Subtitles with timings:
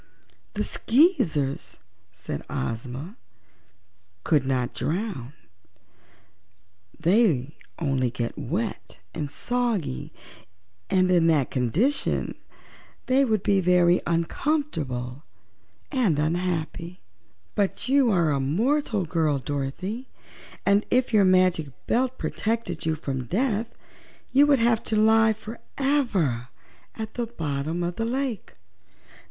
[0.55, 1.77] "The Skeezers,"
[2.11, 3.17] said Ozma,
[4.23, 5.33] "could not drown;
[6.99, 10.11] they only get wet and soggy
[10.89, 12.33] and in that condition
[13.05, 15.21] they would be very uncomfortable
[15.91, 16.99] and unhappy.
[17.53, 20.07] But you are a mortal girl, Dorothy,
[20.65, 23.67] and if your Magic Belt protected you from death
[24.33, 26.47] you would have to lie forever
[26.95, 28.55] at the bottom of the lake."